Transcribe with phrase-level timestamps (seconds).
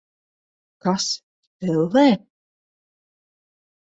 [0.85, 1.03] Kas,
[1.67, 2.05] ellē?